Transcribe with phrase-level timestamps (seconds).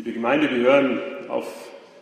[0.00, 1.46] Liebe Gemeinde, wir hören auf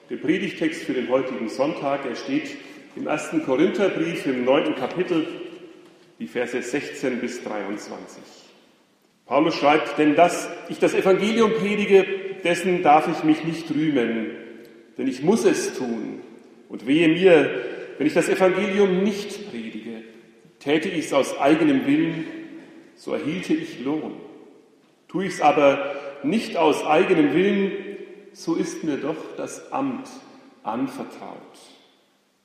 [0.08, 2.06] den Predigtext für den heutigen Sonntag.
[2.08, 2.56] Er steht
[2.94, 5.26] im ersten Korintherbrief im neunten Kapitel,
[6.20, 8.22] die Verse 16 bis 23.
[9.26, 12.06] Paulus schreibt, denn dass ich das Evangelium predige,
[12.44, 14.30] dessen darf ich mich nicht rühmen,
[14.96, 16.20] denn ich muss es tun.
[16.68, 17.50] Und wehe mir,
[17.98, 20.04] wenn ich das Evangelium nicht predige,
[20.60, 22.26] täte ich es aus eigenem Willen,
[22.94, 24.12] so erhielte ich Lohn.
[25.08, 27.87] Tue ich es aber nicht aus eigenem Willen,
[28.38, 30.08] so ist mir doch das Amt
[30.62, 31.58] anvertraut.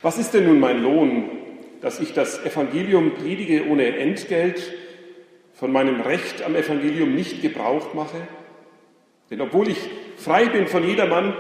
[0.02, 1.30] Was ist denn nun mein Lohn,
[1.82, 4.74] dass ich das Evangelium predige ohne Entgelt,
[5.54, 8.28] von meinem Recht am Evangelium nicht Gebrauch mache?
[9.30, 9.78] Denn obwohl ich
[10.18, 11.36] frei bin von jedermann,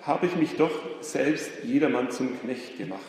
[0.00, 3.00] habe ich mich doch selbst jedermann zum Knecht gemacht,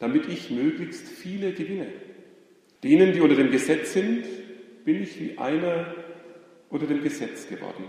[0.00, 1.86] damit ich möglichst viele gewinne.
[2.82, 4.24] Denen, die unter dem Gesetz sind,
[4.84, 5.94] bin ich wie einer
[6.70, 7.84] unter dem Gesetz geworden,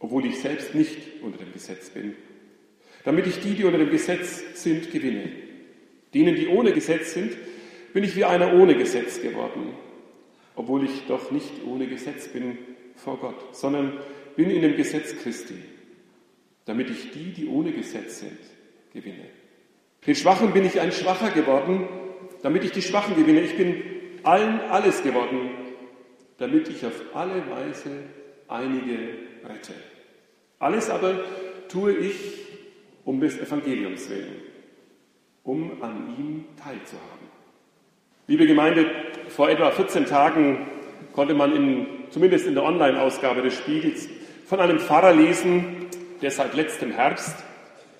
[0.00, 2.16] obwohl ich selbst nicht unter dem Gesetz bin,
[3.04, 5.30] damit ich die, die unter dem Gesetz sind, gewinne.
[6.12, 7.36] Denen, die ohne Gesetz sind,
[7.92, 9.74] bin ich wie einer ohne Gesetz geworden,
[10.56, 12.58] obwohl ich doch nicht ohne Gesetz bin
[12.96, 13.98] vor Gott, sondern
[14.36, 15.54] bin in dem Gesetz Christi,
[16.64, 18.38] damit ich die, die ohne Gesetz sind,
[18.92, 19.28] gewinne.
[20.06, 21.88] Den Schwachen bin ich ein Schwacher geworden,
[22.42, 23.42] damit ich die Schwachen gewinne.
[23.42, 23.82] Ich bin
[24.22, 25.50] allen alles geworden,
[26.38, 27.90] damit ich auf alle Weise
[28.48, 28.96] einige
[29.44, 29.74] rette.
[30.60, 31.14] Alles aber
[31.68, 32.14] tue ich
[33.06, 34.42] um des Evangeliums willen,
[35.42, 37.28] um an ihm teilzuhaben.
[38.26, 38.86] Liebe Gemeinde,
[39.28, 40.66] vor etwa 14 Tagen
[41.14, 44.08] konnte man in, zumindest in der Online-Ausgabe des Spiegels
[44.44, 45.86] von einem Pfarrer lesen,
[46.20, 47.36] der seit letztem Herbst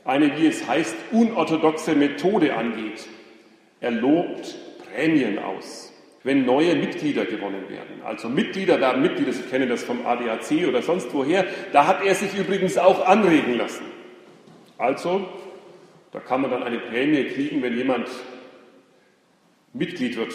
[0.05, 3.09] eine, wie es heißt, unorthodoxe Methode angeht.
[3.81, 4.55] Er lobt
[4.93, 5.90] Prämien aus,
[6.23, 8.03] wenn neue Mitglieder gewonnen werden.
[8.05, 11.47] Also Mitglieder werden Mitglieder, Sie kennen das vom ADAC oder sonst woher.
[11.73, 13.85] Da hat er sich übrigens auch anregen lassen.
[14.77, 15.27] Also,
[16.13, 18.09] da kann man dann eine Prämie kriegen, wenn jemand
[19.73, 20.35] Mitglied wird.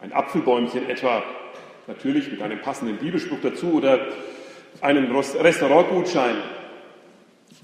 [0.00, 1.22] Ein Apfelbäumchen etwa,
[1.86, 4.08] natürlich mit einem passenden Bibelspruch dazu oder
[4.80, 6.36] einen Restaurantgutschein.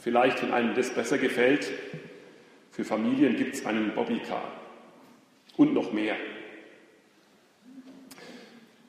[0.01, 1.71] Vielleicht, wenn einem das besser gefällt,
[2.71, 4.43] für Familien gibt es einen Bobbycar
[5.57, 6.17] und noch mehr.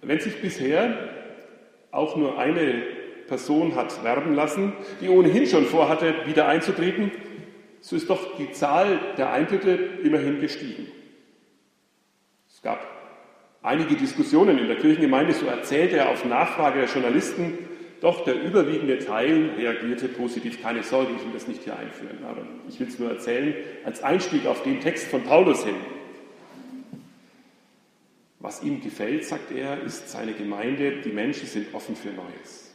[0.06, 1.10] Wenn sich bisher
[1.92, 2.84] auch nur eine
[3.28, 7.12] Person hat werben lassen, die ohnehin schon vorhatte, wieder einzutreten,
[7.82, 9.72] so ist doch die Zahl der Eintritte
[10.04, 10.88] immerhin gestiegen.
[12.50, 12.80] Es gab
[13.62, 17.58] einige Diskussionen in der Kirchengemeinde, so erzählte er auf Nachfrage der Journalisten,
[18.02, 20.62] doch der überwiegende Teil reagierte positiv.
[20.62, 23.54] Keine Sorge, ich will das nicht hier einführen, aber ich will es nur erzählen,
[23.86, 25.76] als Einstieg auf den Text von Paulus hin.
[28.44, 32.74] Was ihm gefällt, sagt er, ist seine Gemeinde, die Menschen sind offen für Neues.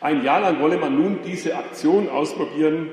[0.00, 2.88] Ein Jahr lang wolle man nun diese Aktion ausprobieren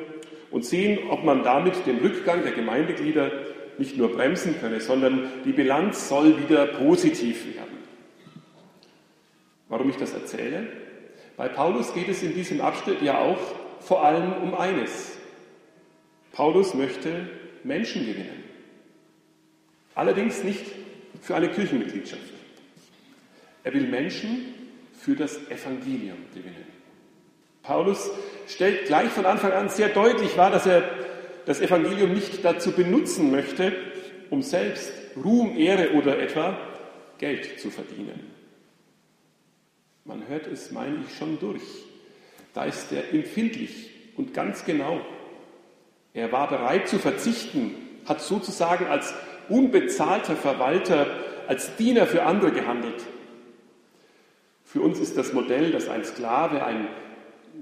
[0.51, 3.31] und sehen, ob man damit den Rückgang der Gemeindeglieder
[3.79, 7.79] nicht nur bremsen könne, sondern die Bilanz soll wieder positiv werden.
[9.67, 10.67] Warum ich das erzähle?
[11.37, 13.39] Bei Paulus geht es in diesem Abschnitt ja auch
[13.79, 15.17] vor allem um eines.
[16.33, 17.27] Paulus möchte
[17.63, 18.43] Menschen gewinnen.
[19.95, 20.80] Allerdings nicht
[21.21, 22.21] für eine Kirchenmitgliedschaft.
[23.63, 24.53] Er will Menschen
[24.93, 26.65] für das Evangelium gewinnen.
[27.63, 28.09] Paulus
[28.47, 30.83] stellt gleich von Anfang an sehr deutlich wahr, dass er
[31.45, 33.73] das Evangelium nicht dazu benutzen möchte,
[34.29, 36.57] um selbst Ruhm, Ehre oder etwa
[37.17, 38.31] Geld zu verdienen.
[40.05, 41.61] Man hört es, meine ich, schon durch.
[42.53, 45.01] Da ist er empfindlich und ganz genau.
[46.13, 49.13] Er war bereit zu verzichten, hat sozusagen als
[49.51, 51.07] unbezahlter Verwalter,
[51.47, 53.03] als Diener für andere gehandelt.
[54.63, 56.87] Für uns ist das Modell, dass ein Sklave ein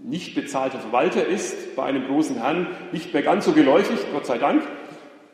[0.03, 4.38] nicht bezahlter Verwalter ist, bei einem großen Herrn nicht mehr ganz so geläufig, Gott sei
[4.38, 4.63] Dank.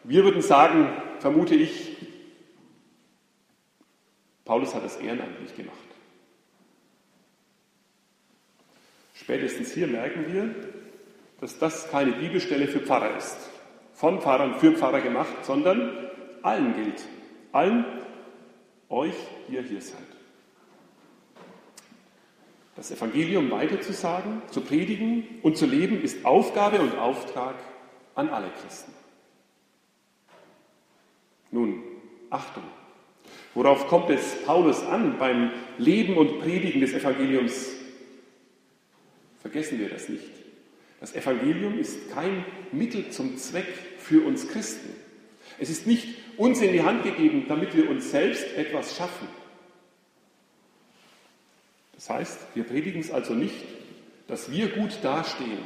[0.04, 0.90] Wir würden sagen,
[1.20, 1.98] vermute ich,
[4.46, 5.76] Paulus hat das ehrenamtlich gemacht.
[9.16, 10.56] Spätestens hier merken wir,
[11.42, 13.50] dass das keine Bibelstelle für Pfarrer ist.
[13.94, 15.90] Von Pfarrern für Pfarrer gemacht, sondern
[16.46, 17.04] allen gilt.
[17.52, 17.86] Allen,
[18.90, 19.16] euch,
[19.48, 20.00] die ihr hier seid.
[22.76, 27.56] Das Evangelium weiterzusagen, zu predigen und zu leben, ist Aufgabe und Auftrag
[28.16, 28.92] an alle Christen.
[31.52, 31.82] Nun,
[32.30, 32.64] Achtung.
[33.54, 37.76] Worauf kommt es Paulus an beim Leben und Predigen des Evangeliums
[39.46, 40.26] Vergessen wir das nicht.
[41.00, 43.68] Das Evangelium ist kein Mittel zum Zweck
[44.00, 44.90] für uns Christen.
[45.60, 46.08] Es ist nicht
[46.38, 49.28] uns in die Hand gegeben, damit wir uns selbst etwas schaffen.
[51.94, 53.56] Das heißt, wir predigen es also nicht,
[54.28, 55.60] dass wir gut dastehen.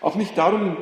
[0.00, 0.76] Auch nicht darum,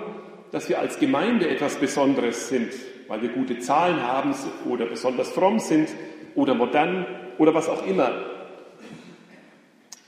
[0.50, 2.72] dass wir als Gemeinde etwas Besonderes sind,
[3.08, 4.34] weil wir gute Zahlen haben
[4.68, 5.88] oder besonders fromm sind
[6.34, 7.06] oder modern
[7.38, 8.26] oder was auch immer.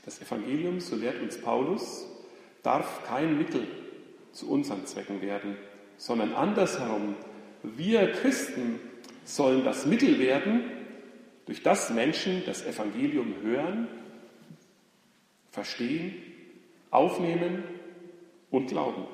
[0.05, 2.05] Das Evangelium, so lehrt uns Paulus,
[2.61, 3.67] darf kein Mittel
[4.31, 5.57] zu unseren Zwecken werden,
[5.97, 7.15] sondern andersherum.
[7.77, 8.79] Wir Christen
[9.23, 10.63] sollen das Mittel werden,
[11.45, 13.87] durch das Menschen das Evangelium hören,
[15.51, 16.15] verstehen,
[16.91, 17.63] aufnehmen
[18.51, 19.05] und glauben.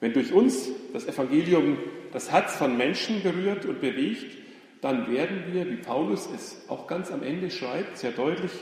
[0.00, 1.78] Wenn durch uns das Evangelium
[2.12, 4.36] das Herz von Menschen berührt und bewegt,
[4.80, 8.52] dann werden wir, wie Paulus es auch ganz am Ende schreibt, sehr deutlich,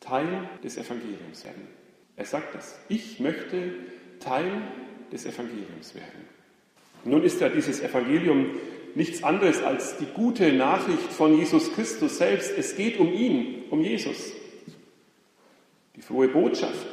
[0.00, 1.68] Teil des Evangeliums werden.
[2.16, 2.80] Er sagt das.
[2.88, 3.74] Ich möchte
[4.18, 4.62] Teil
[5.12, 6.26] des Evangeliums werden.
[7.04, 8.46] Nun ist ja dieses Evangelium
[8.94, 12.52] nichts anderes als die gute Nachricht von Jesus Christus selbst.
[12.56, 14.32] Es geht um ihn, um Jesus.
[15.96, 16.86] Die frohe Botschaft,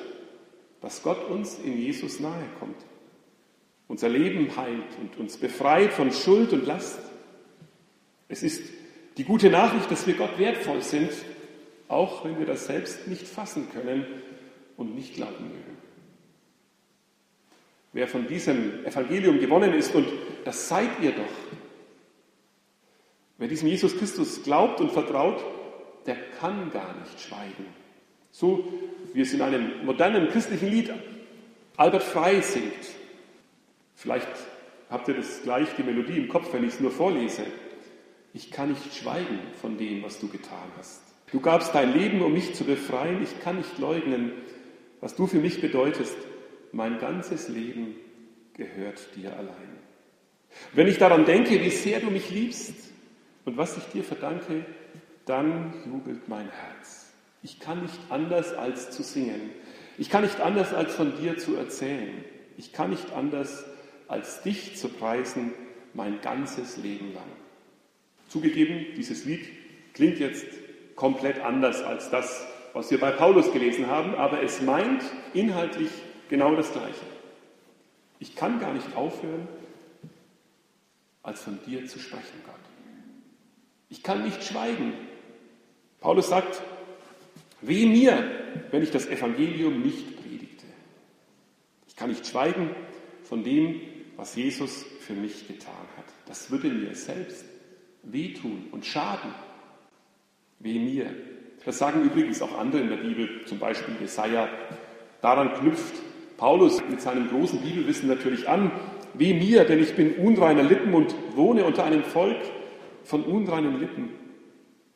[0.81, 2.77] dass Gott uns in Jesus nahe kommt,
[3.87, 6.99] unser Leben heilt und uns befreit von Schuld und Last.
[8.27, 8.63] Es ist
[9.17, 11.11] die gute Nachricht, dass wir Gott wertvoll sind,
[11.87, 14.05] auch wenn wir das selbst nicht fassen können
[14.77, 15.88] und nicht glauben mögen.
[17.91, 20.07] Wer von diesem Evangelium gewonnen ist, und
[20.45, 21.57] das seid ihr doch,
[23.37, 25.43] wer diesem Jesus Christus glaubt und vertraut,
[26.05, 27.65] der kann gar nicht schweigen.
[28.31, 28.63] So
[29.13, 30.93] wie es in einem modernen christlichen Lied
[31.77, 32.73] Albert Frey singt.
[33.95, 34.27] Vielleicht
[34.89, 37.43] habt ihr das gleich die Melodie im Kopf, wenn ich es nur vorlese.
[38.33, 41.01] Ich kann nicht schweigen von dem, was du getan hast.
[41.31, 43.23] Du gabst dein Leben, um mich zu befreien.
[43.23, 44.33] Ich kann nicht leugnen,
[44.99, 46.17] was du für mich bedeutest.
[46.71, 47.95] Mein ganzes Leben
[48.53, 49.79] gehört dir allein.
[50.73, 52.73] Wenn ich daran denke, wie sehr du mich liebst
[53.45, 54.65] und was ich dir verdanke,
[55.25, 57.11] dann jubelt mein Herz.
[57.41, 59.51] Ich kann nicht anders als zu singen.
[59.97, 62.23] Ich kann nicht anders als von dir zu erzählen.
[62.57, 63.65] Ich kann nicht anders
[64.07, 65.53] als dich zu preisen
[65.93, 67.23] mein ganzes Leben lang.
[68.27, 69.47] Zugegeben, dieses Lied
[69.93, 70.45] klingt jetzt
[70.95, 75.89] komplett anders als das, was wir bei Paulus gelesen haben, aber es meint inhaltlich
[76.29, 77.05] genau das Gleiche.
[78.19, 79.47] Ich kann gar nicht aufhören,
[81.23, 82.55] als von dir zu sprechen, Gott.
[83.89, 84.93] Ich kann nicht schweigen.
[85.99, 86.61] Paulus sagt,
[87.61, 88.23] weh mir,
[88.71, 90.65] wenn ich das Evangelium nicht predigte.
[91.87, 92.69] Ich kann nicht schweigen
[93.23, 93.81] von dem,
[94.15, 96.05] was Jesus für mich getan hat.
[96.25, 97.45] Das würde mir selbst
[98.03, 99.33] wehtun und schaden.
[100.59, 101.13] Weh mir.
[101.65, 104.49] Das sagen übrigens auch andere in der Bibel, zum Beispiel Jesaja.
[105.21, 105.95] Daran knüpft
[106.39, 108.71] Paulus mit seinem großen Bibelwissen natürlich an.
[109.13, 112.39] Weh mir, denn ich bin unreiner Lippen und wohne unter einem Volk
[113.03, 114.09] von unreinen Lippen.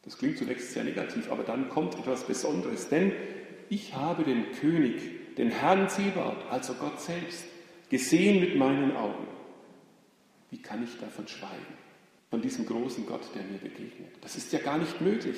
[0.04, 3.12] Das klingt zunächst sehr negativ, aber dann kommt etwas Besonderes, denn
[3.70, 7.46] ich habe den König, den Herrn Zebaoth, also Gott selbst,
[7.90, 9.28] gesehen mit meinen Augen.
[10.50, 11.78] Wie kann ich davon schweigen?
[12.30, 14.10] Von diesem großen Gott, der mir begegnet.
[14.22, 15.38] Das ist ja gar nicht möglich.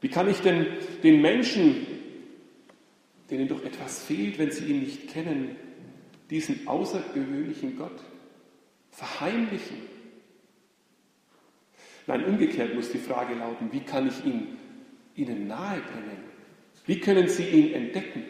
[0.00, 0.66] Wie kann ich denn
[1.02, 1.86] den Menschen,
[3.32, 5.56] denen doch etwas fehlt, wenn sie ihn nicht kennen,
[6.28, 7.98] diesen außergewöhnlichen Gott
[8.90, 9.78] verheimlichen?
[12.06, 14.58] Nein, umgekehrt muss die Frage lauten, wie kann ich ihn
[15.14, 16.18] ihnen nahebringen?
[16.84, 18.24] Wie können sie ihn entdecken?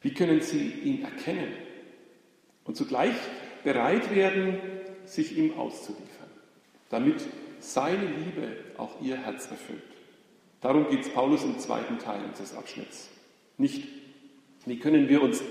[0.00, 1.52] Wie können sie ihn erkennen?
[2.64, 3.14] Und zugleich
[3.64, 4.58] bereit werden,
[5.04, 6.30] sich ihm auszuliefern,
[6.88, 7.22] damit
[7.58, 9.82] seine Liebe auch ihr Herz erfüllt.
[10.62, 13.10] Darum geht es Paulus im zweiten Teil unseres Abschnitts.
[13.58, 13.86] Nicht,
[14.66, 15.42] wie können wir uns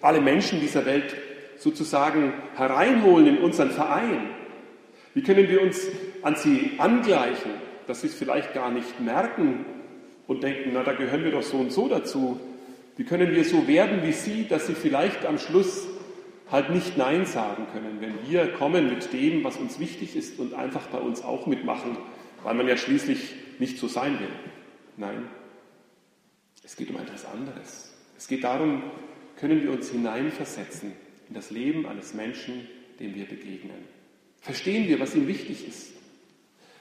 [0.00, 1.16] alle Menschen dieser Welt
[1.56, 4.30] sozusagen hereinholen in unseren Verein?
[5.14, 5.86] Wie können wir uns
[6.22, 7.50] an sie angleichen,
[7.86, 9.64] dass sie es vielleicht gar nicht merken
[10.26, 12.38] und denken, na, da gehören wir doch so und so dazu.
[12.96, 15.88] Wie können wir so werden wie sie, dass sie vielleicht am Schluss
[16.50, 20.54] halt nicht Nein sagen können, wenn wir kommen mit dem, was uns wichtig ist und
[20.54, 21.96] einfach bei uns auch mitmachen,
[22.42, 24.28] weil man ja schließlich nicht so sein will.
[24.96, 25.24] Nein,
[26.68, 27.90] es geht um etwas anderes.
[28.18, 28.82] Es geht darum,
[29.36, 30.92] können wir uns hineinversetzen
[31.26, 32.68] in das Leben eines Menschen,
[33.00, 33.86] dem wir begegnen.
[34.42, 35.92] Verstehen wir, was ihm wichtig ist,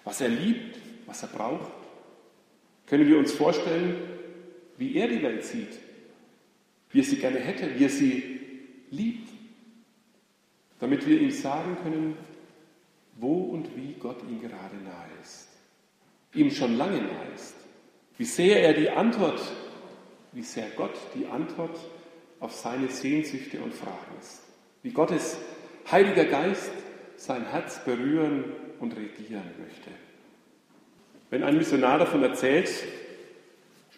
[0.03, 1.71] was er liebt, was er braucht?
[2.85, 3.95] Können wir uns vorstellen,
[4.77, 5.79] wie er die Welt sieht,
[6.91, 8.41] wie er sie gerne hätte, wie er sie
[8.91, 9.29] liebt,
[10.81, 12.17] damit wir ihm sagen können,
[13.15, 15.47] wo und wie Gott ihm gerade nahe ist,
[16.33, 17.55] ihm schon lange nahe ist.
[18.17, 19.39] Wie sehr er die Antwort,
[20.37, 21.75] wie sehr Gott die Antwort
[22.39, 24.43] auf seine Sehnsüchte und Fragen ist.
[24.83, 25.39] Wie Gottes
[25.91, 26.69] Heiliger Geist
[27.15, 28.43] sein Herz berühren
[28.79, 29.89] und regieren möchte.
[31.31, 32.69] Wenn ein Missionar davon erzählt,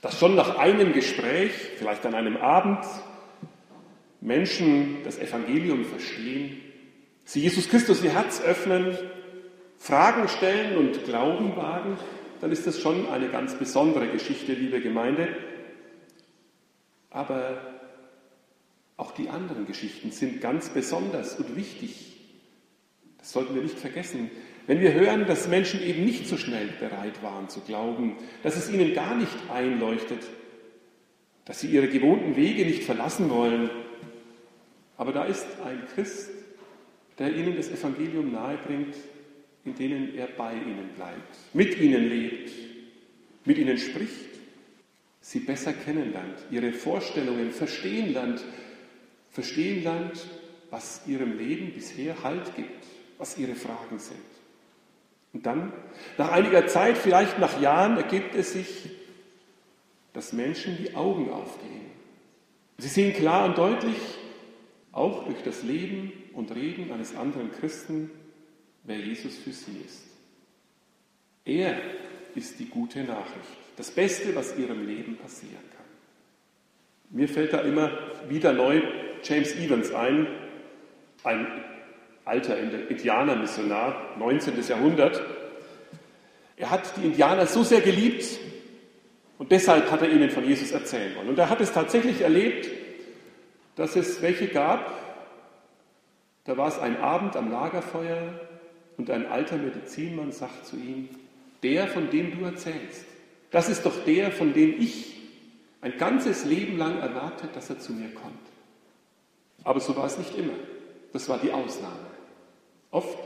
[0.02, 2.86] Dass schon nach einem Gespräch, vielleicht an einem Abend,
[4.22, 6.62] Menschen das Evangelium verstehen,
[7.26, 8.98] sie Jesus Christus ihr Herz öffnen,
[9.78, 11.98] Fragen stellen und Glauben wagen,
[12.40, 15.28] dann ist das schon eine ganz besondere Geschichte, liebe Gemeinde.
[17.10, 17.62] Aber
[18.98, 22.18] auch die anderen Geschichten sind ganz besonders und wichtig.
[23.18, 24.30] Das sollten wir nicht vergessen.
[24.68, 28.70] Wenn wir hören, dass Menschen eben nicht so schnell bereit waren zu glauben, dass es
[28.70, 30.24] ihnen gar nicht einleuchtet,
[31.46, 33.70] dass sie ihre gewohnten Wege nicht verlassen wollen,
[34.98, 36.30] aber da ist ein Christ,
[37.18, 38.96] der ihnen das Evangelium nahebringt,
[39.66, 42.52] in denen er bei ihnen bleibt, mit ihnen lebt,
[43.46, 44.39] mit ihnen spricht,
[45.30, 48.44] sie besser kennenlernt, ihre Vorstellungen verstehen lernt,
[49.30, 50.26] verstehen lernt,
[50.72, 52.84] was ihrem Leben bisher Halt gibt,
[53.20, 54.18] was ihre Fragen sind.
[55.32, 55.72] Und dann,
[56.18, 58.90] nach einiger Zeit, vielleicht nach Jahren, ergibt es sich,
[60.14, 61.92] dass Menschen die Augen aufgehen.
[62.80, 64.00] Sie sehen klar und deutlich,
[64.92, 68.10] auch durch das Leben und Reden eines anderen Christen,
[68.84, 70.06] wer Jesus für sie ist.
[71.46, 71.80] Er
[72.36, 75.86] ist die gute Nachricht, das Beste, was ihrem Leben passieren kann.
[77.12, 77.92] Mir fällt da immer
[78.28, 78.82] wieder neu
[79.24, 80.28] James Evans ein,
[81.24, 81.48] ein
[82.26, 82.58] alter
[82.90, 84.54] Indianermissionar, 19.
[84.68, 85.22] Jahrhundert.
[86.56, 88.40] Er hat die Indianer so sehr geliebt
[89.38, 91.30] und deshalb hat er ihnen von Jesus erzählen wollen.
[91.30, 92.70] Und er hat es tatsächlich erlebt,
[93.76, 94.94] dass es welche gab,
[96.44, 98.40] da war es ein Abend am Lagerfeuer
[98.98, 101.10] und ein alter Medizinmann sagt zu ihm,
[101.64, 103.06] der, von dem du erzählst,
[103.52, 105.20] das ist doch der, von dem ich
[105.82, 108.36] ein ganzes Leben lang erwartet, dass er zu mir kommt.
[109.64, 110.54] Aber so war es nicht immer.
[111.14, 112.08] Das war die Ausnahme.
[112.92, 113.18] Oft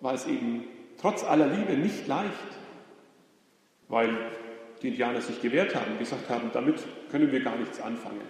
[0.00, 0.64] war es eben
[1.00, 2.32] trotz aller Liebe nicht leicht,
[3.88, 4.16] weil
[4.82, 6.76] die Indianer sich gewehrt haben gesagt haben, damit
[7.10, 8.20] können wir gar nichts anfangen.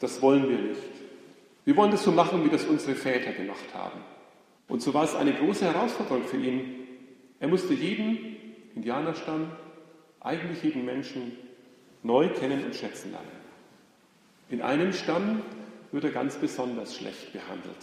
[0.00, 0.80] Das wollen wir nicht.
[1.64, 4.00] Wir wollen das so machen, wie das unsere Väter gemacht haben.
[4.68, 6.81] Und so war es eine große Herausforderung für ihn.
[7.42, 8.36] Er musste jeden
[8.76, 9.50] Indianerstamm,
[10.20, 11.32] eigentlich jeden Menschen
[12.04, 13.26] neu kennen und schätzen lernen.
[14.48, 15.42] In einem Stamm
[15.90, 17.74] wird er ganz besonders schlecht behandelt.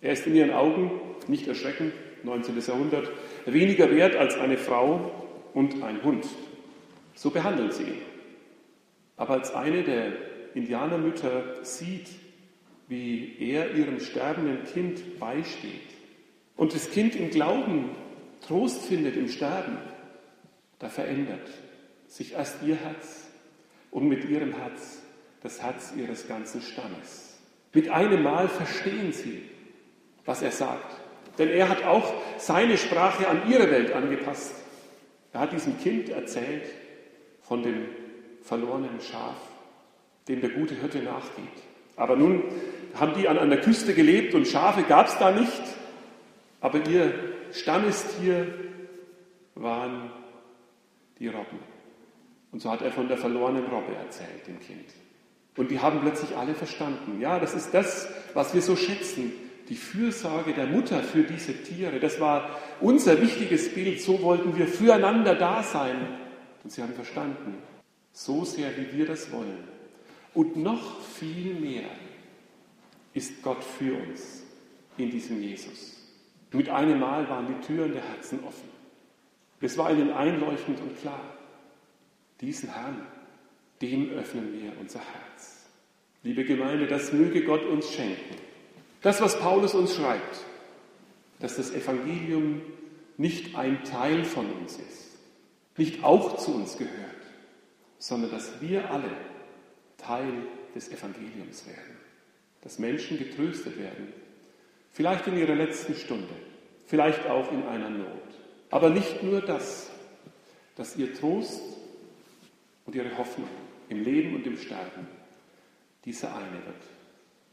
[0.00, 0.90] Er ist in ihren Augen,
[1.28, 2.58] nicht erschreckend, 19.
[2.58, 3.10] Jahrhundert,
[3.44, 5.10] weniger wert als eine Frau
[5.52, 6.26] und ein Hund.
[7.14, 8.02] So behandeln sie ihn.
[9.18, 10.12] Aber als eine der
[10.54, 12.08] Indianermütter sieht,
[12.88, 15.82] wie er ihrem sterbenden Kind beisteht,
[16.56, 17.90] und das Kind im Glauben
[18.40, 19.78] Trost findet im Sterben,
[20.78, 21.48] da verändert
[22.08, 23.26] sich erst ihr Herz
[23.90, 25.02] und mit ihrem Herz
[25.42, 27.38] das Herz ihres ganzen Stammes.
[27.72, 29.42] Mit einem Mal verstehen sie,
[30.24, 31.00] was er sagt.
[31.38, 34.54] Denn er hat auch seine Sprache an ihre Welt angepasst.
[35.32, 36.64] Er hat diesem Kind erzählt
[37.42, 37.88] von dem
[38.42, 39.36] verlorenen Schaf,
[40.28, 41.44] dem der gute Hirte nachgeht.
[41.96, 42.42] Aber nun
[42.94, 45.62] haben die an einer Küste gelebt und Schafe gab es da nicht.
[46.66, 47.14] Aber ihr
[47.52, 48.52] Stammestier
[49.54, 50.10] waren
[51.20, 51.60] die Robben.
[52.50, 54.86] Und so hat er von der verlorenen Robbe erzählt, dem Kind.
[55.56, 57.20] Und die haben plötzlich alle verstanden.
[57.20, 59.30] Ja, das ist das, was wir so schätzen.
[59.68, 62.00] Die Fürsorge der Mutter für diese Tiere.
[62.00, 64.00] Das war unser wichtiges Bild.
[64.00, 66.18] So wollten wir füreinander da sein.
[66.64, 67.58] Und sie haben verstanden.
[68.10, 69.68] So sehr, wie wir das wollen.
[70.34, 71.90] Und noch viel mehr
[73.14, 74.42] ist Gott für uns
[74.96, 76.05] in diesem Jesus.
[76.52, 78.68] Mit einem Mal waren die Türen der Herzen offen.
[79.60, 81.20] Es war ihnen einleuchtend und klar.
[82.40, 83.06] Diesen Herrn,
[83.82, 85.66] dem öffnen wir unser Herz.
[86.22, 88.36] Liebe Gemeinde, das möge Gott uns schenken.
[89.02, 90.44] Das, was Paulus uns schreibt,
[91.40, 92.60] dass das Evangelium
[93.16, 95.18] nicht ein Teil von uns ist,
[95.76, 96.92] nicht auch zu uns gehört,
[97.98, 99.10] sondern dass wir alle
[99.96, 100.32] Teil
[100.74, 101.96] des Evangeliums werden,
[102.62, 104.12] dass Menschen getröstet werden
[104.96, 106.34] Vielleicht in ihrer letzten Stunde,
[106.86, 108.08] vielleicht auch in einer Not.
[108.70, 109.90] Aber nicht nur das,
[110.74, 111.60] dass ihr Trost
[112.86, 113.50] und ihre Hoffnung
[113.90, 115.06] im Leben und im Sterben
[116.06, 116.82] dieser eine wird,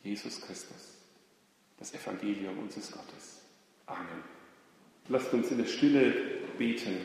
[0.03, 0.99] Jesus Christus,
[1.77, 3.41] das Evangelium unseres Gottes.
[3.87, 4.23] Amen.
[5.09, 6.13] Lasst uns in der Stille
[6.57, 6.95] beten.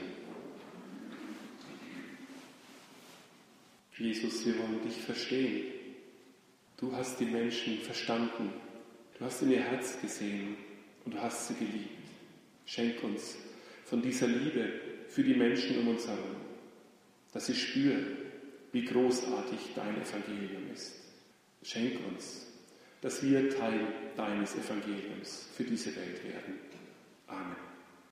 [3.97, 5.65] Jesus, wir wollen dich verstehen.
[6.77, 8.53] Du hast die Menschen verstanden
[9.19, 10.57] Du hast in ihr Herz gesehen
[11.05, 11.91] und du hast sie geliebt.
[12.67, 13.37] Schenk uns
[13.85, 14.71] von dieser Liebe
[15.09, 16.37] für die Menschen um uns herum,
[17.33, 18.17] dass sie spüren,
[18.73, 20.95] wie großartig dein Evangelium ist.
[21.63, 22.47] Schenk uns,
[23.01, 23.81] dass wir Teil
[24.17, 26.59] deines Evangeliums für diese Welt werden.
[27.27, 27.78] Amen.